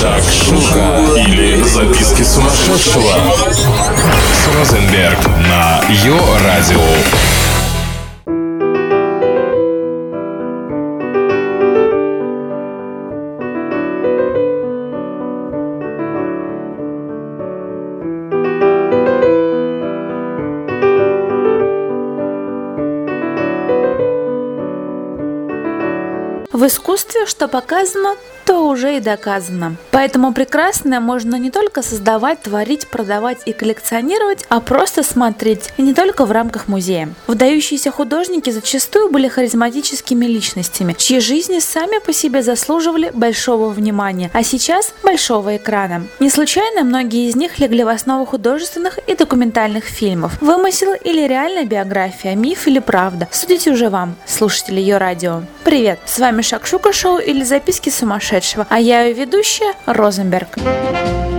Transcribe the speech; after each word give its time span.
Шакшука 0.00 1.00
или 1.16 1.62
записки 1.62 2.22
сумасшедшего 2.22 3.14
с 4.34 4.58
Розенберг 4.58 5.26
на 5.48 5.80
Йо-Радио. 5.88 6.80
В 26.52 26.66
искусстве, 26.66 27.26
что 27.26 27.48
показано, 27.48 28.16
то 28.46 28.68
уже 28.68 28.96
и 28.96 29.00
доказано. 29.00 29.76
Поэтому 29.90 30.32
прекрасное 30.32 31.00
можно 31.00 31.34
не 31.34 31.50
только 31.50 31.82
создавать, 31.82 32.42
творить, 32.42 32.86
продавать 32.86 33.38
и 33.44 33.52
коллекционировать, 33.52 34.44
а 34.48 34.60
просто 34.60 35.02
смотреть, 35.02 35.72
и 35.76 35.82
не 35.82 35.92
только 35.92 36.24
в 36.24 36.30
рамках 36.30 36.68
музея. 36.68 37.08
Выдающиеся 37.26 37.90
художники 37.90 38.50
зачастую 38.50 39.10
были 39.10 39.26
харизматическими 39.28 40.26
личностями, 40.26 40.94
чьи 40.96 41.18
жизни 41.18 41.58
сами 41.58 41.98
по 41.98 42.12
себе 42.12 42.42
заслуживали 42.42 43.10
большого 43.12 43.70
внимания, 43.70 44.30
а 44.32 44.44
сейчас 44.44 44.94
большого 45.02 45.56
экрана. 45.56 46.06
Не 46.20 46.30
случайно 46.30 46.84
многие 46.84 47.28
из 47.28 47.34
них 47.34 47.58
легли 47.58 47.82
в 47.82 47.88
основу 47.88 48.24
художественных 48.26 48.98
и 49.08 49.16
документальных 49.16 49.84
фильмов. 49.84 50.40
Вымысел 50.40 50.94
или 50.94 51.26
реальная 51.26 51.64
биография, 51.64 52.36
миф 52.36 52.68
или 52.68 52.78
правда. 52.78 53.26
Судите 53.32 53.72
уже 53.72 53.88
вам, 53.88 54.14
слушатели 54.24 54.78
ее 54.78 54.98
радио. 54.98 55.42
Привет, 55.64 55.98
с 56.06 56.20
вами 56.20 56.42
Шакшука 56.42 56.92
Шоу 56.92 57.18
или 57.18 57.42
записки 57.42 57.90
сумасшедшего, 58.36 58.66
а 58.68 58.78
я 58.78 59.02
ее 59.02 59.14
ведущая 59.14 59.74
Розенберг. 59.86 60.50
К 60.50 61.35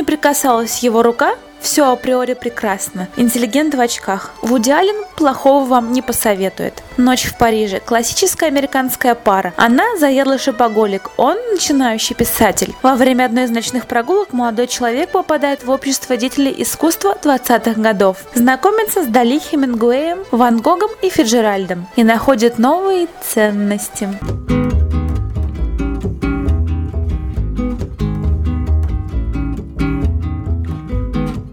ни 0.00 0.02
прикасалась 0.02 0.82
его 0.82 1.02
рука, 1.02 1.34
все 1.60 1.92
априори 1.92 2.32
прекрасно. 2.32 3.08
Интеллигент 3.16 3.74
в 3.74 3.80
очках. 3.80 4.30
Вуди 4.40 4.70
Аллен 4.70 5.04
плохого 5.14 5.66
вам 5.66 5.92
не 5.92 6.00
посоветует. 6.00 6.82
Ночь 6.96 7.24
в 7.24 7.36
Париже. 7.36 7.80
Классическая 7.80 8.46
американская 8.46 9.14
пара. 9.14 9.52
Она 9.58 9.84
заедлый 9.98 10.38
шипоголик, 10.38 11.10
он 11.18 11.36
начинающий 11.52 12.16
писатель. 12.16 12.74
Во 12.80 12.94
время 12.94 13.26
одной 13.26 13.44
из 13.44 13.50
ночных 13.50 13.86
прогулок 13.86 14.32
молодой 14.32 14.68
человек 14.68 15.10
попадает 15.10 15.62
в 15.62 15.70
общество 15.70 16.16
деятелей 16.16 16.54
искусства 16.56 17.18
20-х 17.22 17.78
годов. 17.78 18.16
Знакомится 18.34 19.04
с 19.04 19.06
Дали 19.06 19.38
Хемингуэем, 19.38 20.24
Ван 20.30 20.62
Гогом 20.62 20.90
и 21.02 21.10
Фиджеральдом 21.10 21.86
и 21.96 22.04
находит 22.04 22.58
новые 22.58 23.06
ценности. 23.22 24.08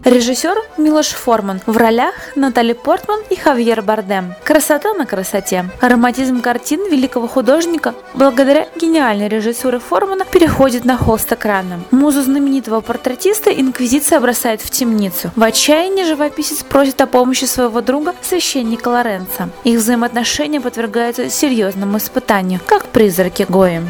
Режиссер 0.08 0.56
Милош 0.78 1.08
Форман. 1.08 1.60
В 1.66 1.76
ролях 1.76 2.14
Натали 2.34 2.72
Портман 2.72 3.20
и 3.28 3.36
Хавьер 3.36 3.82
Бардем. 3.82 4.34
Красота 4.42 4.94
на 4.94 5.04
красоте. 5.04 5.66
Ароматизм 5.82 6.40
картин 6.40 6.80
великого 6.90 7.28
художника 7.28 7.94
благодаря 8.14 8.68
гениальной 8.80 9.28
режиссуре 9.28 9.78
Формана 9.78 10.24
переходит 10.24 10.86
на 10.86 10.96
холст 10.96 11.30
экрана. 11.34 11.80
Музу 11.90 12.22
знаменитого 12.22 12.80
портретиста 12.80 13.50
Инквизиция 13.50 14.18
бросает 14.18 14.62
в 14.62 14.70
темницу. 14.70 15.30
В 15.36 15.42
отчаянии 15.42 16.04
живописец 16.04 16.62
просит 16.62 16.98
о 17.02 17.06
помощи 17.06 17.44
своего 17.44 17.82
друга, 17.82 18.14
священника 18.22 18.88
Лоренца. 18.88 19.50
Их 19.64 19.78
взаимоотношения 19.78 20.62
подвергаются 20.62 21.28
серьезному 21.28 21.98
испытанию, 21.98 22.60
как 22.66 22.86
призраки 22.86 23.44
Гои. 23.46 23.82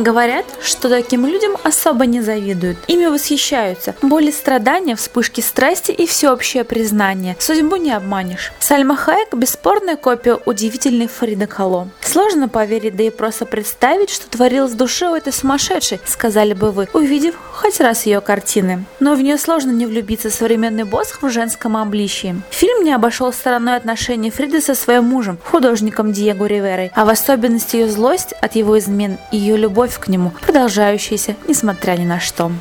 Говорят, 0.00 0.46
что 0.62 0.88
таким 0.88 1.26
людям 1.26 1.58
особо 1.62 2.06
не 2.06 2.22
завидуют. 2.22 2.78
Ими 2.86 3.04
восхищаются. 3.04 3.94
Боли 4.00 4.30
страдания, 4.30 4.96
вспышки 4.96 5.42
страсти 5.42 5.92
и 5.92 6.06
всеобщее 6.06 6.64
признание. 6.64 7.36
Судьбу 7.38 7.76
не 7.76 7.92
обманешь. 7.92 8.50
Сальма 8.60 8.96
Хайек– 8.96 9.28
бесспорная 9.34 9.96
копия 9.96 10.38
удивительной 10.46 11.06
Фриды 11.06 11.46
Кало. 11.46 11.88
Сложно 12.00 12.48
поверить, 12.48 12.96
да 12.96 13.02
и 13.04 13.10
просто 13.10 13.44
представить, 13.44 14.08
что 14.08 14.26
творилось 14.30 14.72
в 14.72 14.76
душе 14.78 15.06
у 15.06 15.14
этой 15.14 15.34
сумасшедшей, 15.34 16.00
сказали 16.06 16.54
бы 16.54 16.70
вы, 16.70 16.88
увидев 16.94 17.34
хоть 17.52 17.78
раз 17.78 18.06
ее 18.06 18.22
картины. 18.22 18.86
Но 19.00 19.14
в 19.14 19.20
нее 19.20 19.36
сложно 19.36 19.70
не 19.70 19.84
влюбиться 19.84 20.30
современный 20.30 20.84
босх 20.84 21.22
в 21.22 21.28
женском 21.28 21.76
обличии. 21.76 22.40
Фильм 22.48 22.84
не 22.84 22.92
обошел 22.94 23.34
стороной 23.34 23.76
отношения 23.76 24.30
Фриды 24.30 24.62
со 24.62 24.74
своим 24.74 25.04
мужем, 25.04 25.38
художником 25.44 26.12
Диего 26.12 26.46
Риверой, 26.46 26.90
а 26.94 27.04
в 27.04 27.10
особенности 27.10 27.76
ее 27.76 27.90
злость 27.90 28.32
от 28.40 28.56
его 28.56 28.78
измен 28.78 29.18
и 29.30 29.36
ее 29.36 29.58
любовь 29.58 29.89
любовь 29.90 29.98
к 29.98 30.08
нему, 30.08 30.32
продолжающаяся 30.40 31.36
несмотря 31.48 31.92
ни 31.96 32.04
на 32.04 32.20
что. 32.20 32.52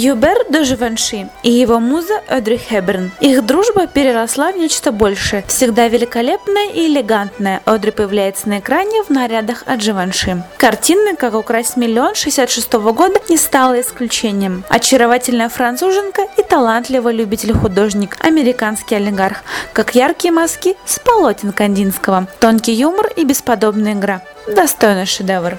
Юбер 0.00 0.46
де 0.48 0.64
Живанши 0.64 1.28
и 1.42 1.50
его 1.50 1.80
муза 1.80 2.20
Одри 2.28 2.56
Хеберн. 2.56 3.10
Их 3.20 3.44
дружба 3.44 3.88
переросла 3.88 4.52
в 4.52 4.56
нечто 4.56 4.92
большее. 4.92 5.42
Всегда 5.48 5.88
великолепная 5.88 6.68
и 6.72 6.86
элегантная, 6.86 7.60
Одри 7.64 7.90
появляется 7.90 8.48
на 8.48 8.60
экране 8.60 9.02
в 9.02 9.10
нарядах 9.10 9.64
от 9.66 9.82
Живанши. 9.82 10.44
Картины 10.56 11.16
«Как 11.16 11.34
украсть 11.34 11.76
миллион» 11.76 12.14
66 12.14 12.72
года 12.74 13.20
не 13.28 13.36
стала 13.36 13.80
исключением. 13.80 14.62
Очаровательная 14.68 15.48
француженка 15.48 16.22
и 16.36 16.42
талантливый 16.42 17.14
любитель-художник, 17.14 18.16
американский 18.20 18.94
олигарх, 18.94 19.38
как 19.72 19.96
яркие 19.96 20.30
мазки 20.30 20.76
с 20.86 21.00
полотен 21.00 21.52
Кандинского. 21.52 22.28
Тонкий 22.38 22.72
юмор 22.72 23.08
и 23.16 23.24
бесподобная 23.24 23.94
игра. 23.94 24.22
Достойный 24.46 25.06
шедевр. 25.06 25.58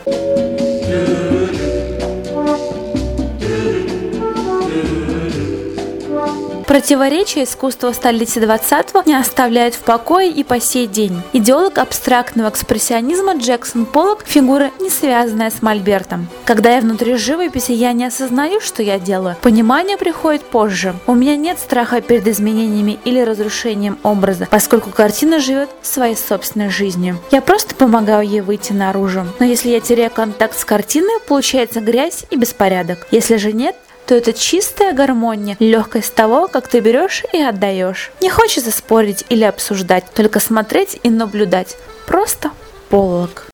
Противоречия 6.69 7.45
искусства 7.45 7.93
столетия 7.93 8.41
20-го 8.41 9.01
не 9.07 9.15
оставляют 9.15 9.73
в 9.73 9.79
покое 9.79 10.29
и 10.29 10.43
по 10.43 10.59
сей 10.59 10.85
день. 10.85 11.19
Идеолог 11.33 11.79
абстрактного 11.79 12.49
экспрессионизма 12.49 13.37
Джексон 13.37 13.87
Поллок– 13.87 14.23
фигура, 14.27 14.69
не 14.79 14.91
связанная 14.91 15.49
с 15.49 15.63
Мольбертом. 15.63 16.27
Когда 16.45 16.75
я 16.75 16.81
внутри 16.81 17.15
живописи, 17.15 17.71
я 17.71 17.91
не 17.93 18.05
осознаю, 18.05 18.61
что 18.61 18.83
я 18.83 18.99
делаю. 18.99 19.35
Понимание 19.41 19.97
приходит 19.97 20.43
позже. 20.43 20.93
У 21.07 21.15
меня 21.15 21.35
нет 21.37 21.57
страха 21.57 22.01
перед 22.01 22.27
изменениями 22.27 22.99
или 23.03 23.19
разрушением 23.19 23.97
образа, 24.03 24.47
поскольку 24.51 24.91
картина 24.91 25.39
живет 25.39 25.71
своей 25.81 26.15
собственной 26.15 26.69
жизнью. 26.69 27.17
Я 27.31 27.41
просто 27.41 27.73
помогаю 27.73 28.29
ей 28.29 28.41
выйти 28.41 28.73
наружу. 28.73 29.25
Но 29.39 29.45
если 29.47 29.69
я 29.69 29.79
теряю 29.79 30.11
контакт 30.11 30.55
с 30.55 30.65
картиной, 30.65 31.19
получается 31.27 31.81
грязь 31.81 32.25
и 32.29 32.35
беспорядок. 32.35 33.07
Если 33.09 33.37
же 33.37 33.53
нет, 33.53 33.75
то 34.09 34.15
это 34.15 34.33
чистая 34.33 34.91
гармония, 34.93 35.55
легкость 35.59 36.15
того, 36.15 36.47
как 36.47 36.67
ты 36.67 36.79
берешь 36.79 37.23
и 37.31 37.39
отдаешь. 37.39 38.09
Не 38.21 38.31
хочется 38.31 38.71
спорить 38.71 39.23
или 39.29 39.43
обсуждать, 39.43 40.03
только 40.15 40.39
смотреть 40.39 40.99
и 41.03 41.11
наблюдать. 41.11 41.77
Просто 42.07 42.49
полок. 42.89 43.45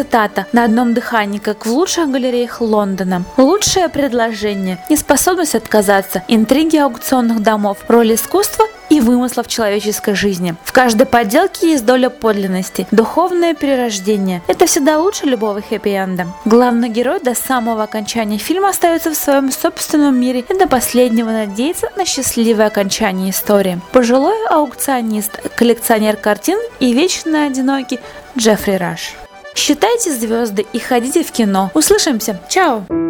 Цитата 0.00 0.46
на 0.52 0.64
одном 0.64 0.94
дыхании, 0.94 1.38
как 1.38 1.66
в 1.66 1.70
лучших 1.70 2.10
галереях 2.10 2.60
Лондона. 2.62 3.22
Лучшее 3.36 3.88
предложение, 3.90 4.78
неспособность 4.88 5.54
отказаться, 5.54 6.22
интриги 6.26 6.78
аукционных 6.78 7.42
домов, 7.42 7.78
роль 7.88 8.14
искусства 8.14 8.64
и 8.88 9.00
вымысла 9.00 9.42
в 9.42 9.48
человеческой 9.48 10.14
жизни. 10.14 10.54
В 10.64 10.72
каждой 10.72 11.06
подделке 11.06 11.70
есть 11.72 11.84
доля 11.84 12.08
подлинности, 12.08 12.86
духовное 12.90 13.54
перерождение. 13.54 14.42
Это 14.48 14.66
всегда 14.66 14.98
лучше 14.98 15.26
любого 15.26 15.60
хэппи-энда. 15.60 16.26
Главный 16.46 16.88
герой 16.88 17.20
до 17.20 17.34
самого 17.34 17.82
окончания 17.82 18.38
фильма 18.38 18.70
остается 18.70 19.10
в 19.10 19.16
своем 19.16 19.52
собственном 19.52 20.18
мире 20.18 20.44
и 20.48 20.58
до 20.58 20.66
последнего 20.66 21.30
надеется 21.30 21.90
на 21.96 22.06
счастливое 22.06 22.66
окончание 22.66 23.30
истории. 23.30 23.80
Пожилой 23.92 24.46
аукционист, 24.48 25.40
коллекционер 25.56 26.16
картин 26.16 26.58
и 26.80 26.94
вечно 26.94 27.44
одинокий 27.44 28.00
Джеффри 28.36 28.76
Раш. 28.76 29.14
Считайте 29.54 30.12
звезды 30.12 30.66
и 30.72 30.78
ходите 30.78 31.22
в 31.22 31.32
кино. 31.32 31.70
Услышимся. 31.74 32.40
Чао! 32.48 33.09